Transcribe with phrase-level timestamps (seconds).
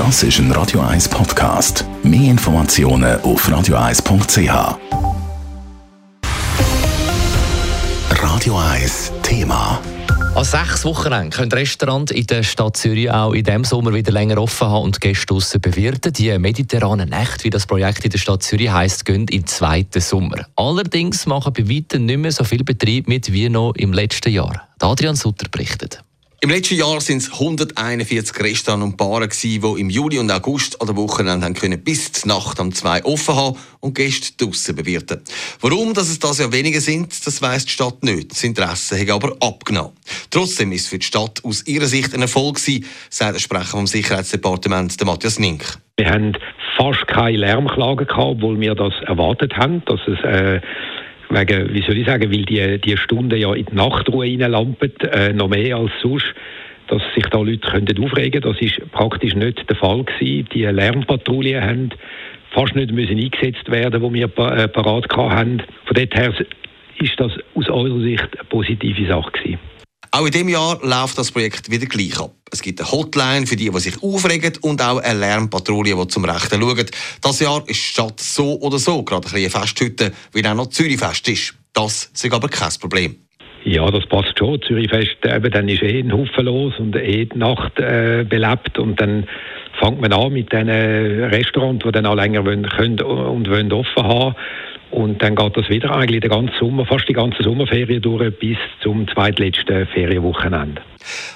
[0.00, 1.84] Das ist ein Radio 1 Podcast.
[2.02, 4.78] Mehr Informationen auf radio1.ch.
[8.08, 9.78] Radio 1 Thema.
[10.34, 14.10] An sechs Wochen lang können Restaurants in der Stadt Zürich auch in diesem Sommer wieder
[14.10, 16.14] länger offen haben und Gäste draussen bewirten.
[16.14, 20.00] Die mediterranen Nächte, wie das Projekt in der Stadt Zürich heisst, gehen in den zweiten
[20.00, 20.46] Sommer.
[20.56, 24.66] Allerdings machen bei weitem nicht mehr so viel Betrieb mit wie noch im letzten Jahr.
[24.80, 26.02] Adrian Sutter berichtet.
[26.42, 30.86] Im letzten Jahr sind es 141 Restaurants und Baren die im Juli und August an
[30.86, 35.20] der Wochenende haben können bis zur Nacht um zwei offen haben und Gäste draussen bewirten.
[35.60, 38.30] Warum dass es das ja weniger sind, das weiss die Stadt nicht.
[38.30, 39.92] Das Interesse hat aber abgenommen.
[40.30, 43.76] Trotzdem ist es für die Stadt aus ihrer Sicht ein Erfolg gewesen, sagt der Sprecher
[43.76, 45.62] vom Sicherheitsdepartement, Matthias Nink.
[45.98, 46.32] Wir haben
[46.78, 50.62] fast keine Lärmklagen gehabt, obwohl wir das erwartet haben, dass es äh
[51.30, 55.32] wegen, wie soll ich sagen, weil die, die Stunden ja in die Nachtruhe reinlampen, äh,
[55.32, 56.26] noch mehr als sonst,
[56.88, 60.48] dass sich da Leute könnten aufregen Das ist praktisch nicht der Fall gewesen.
[60.52, 61.90] Die Lärmpatrouillen haben
[62.50, 65.62] fast nicht müssen eingesetzt werden, wo wir äh, parat haben.
[65.84, 66.34] Von dort her
[66.98, 69.58] ist das aus unserer Sicht eine positive Sache gewesen.
[70.12, 72.32] Auch in diesem Jahr läuft das Projekt wieder gleich ab.
[72.50, 76.24] Es gibt eine Hotline für die, die sich aufregen und auch eine Lärmpatrouille, die zum
[76.24, 76.90] Rechten schaut.
[77.22, 80.66] Das Jahr ist die Stadt so oder so gerade ein bisschen Festhütte, wie auch noch
[80.66, 81.54] Zürichfest ist.
[81.72, 83.16] Das ist aber kein Problem.
[83.62, 84.60] Ja, das passt schon.
[84.62, 89.00] Zürichfest, eben, dann ist eh ein Haufen los und eh die Nacht äh, belebt und
[89.00, 89.28] dann
[89.78, 94.02] fängt man an mit den Restaurants, die dann auch länger wollen, können und wollen offen
[94.02, 94.34] haben
[94.90, 98.58] und dann geht das wieder eigentlich den ganzen Sommer, fast die ganze Sommerferien durch bis
[98.82, 100.82] zum zweitletzten Ferienwochenende.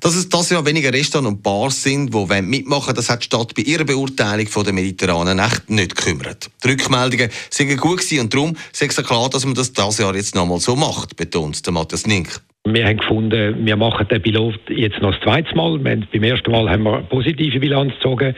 [0.00, 3.54] Dass es das Jahr weniger Restaurants und Bars sind, die mitmachen das hat die Stadt
[3.54, 6.50] bei ihrer Beurteilung von der mediterranen Nacht nicht gekümmert.
[6.62, 10.14] Die Rückmeldungen sind gut gewesen und darum ist es klar, dass man das dieses Jahr
[10.14, 12.40] jetzt nochmal so macht, betont der Matthias Nink.
[12.66, 15.78] Wir haben gefunden, wir machen den Pilot jetzt noch das zweite Mal.
[15.78, 18.34] beim ersten Mal haben wir eine positive Bilanz gezogen.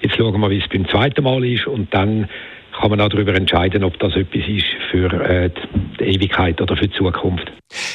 [0.00, 2.28] Jetzt schauen wir, wie es beim zweiten Mal ist und dann
[2.82, 5.50] kann man auch darüber entscheiden, ob das etwas ist für äh,
[6.00, 7.50] die Ewigkeit oder für die Zukunft.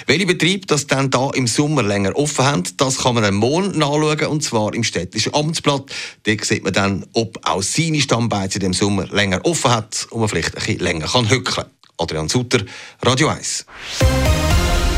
[0.08, 3.78] Welche Betriebe das dann da im Sommer länger offen haben, das kann man am Morgen
[3.78, 5.92] nachschauen, und zwar im städtischen Amtsblatt.
[6.26, 10.22] Dort sieht man dann, ob auch seine Stammbeiz in dem Sommer länger offen hat und
[10.22, 11.68] man vielleicht ein bisschen länger kann hückeln.
[11.98, 12.60] Adrian Sutter,
[13.06, 13.66] Radio 1.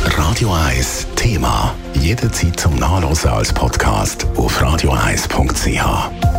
[0.06, 1.74] Radio 1 Thema.
[2.00, 6.39] Jederzeit zum Nachlesen als Podcast auf radio1.ch.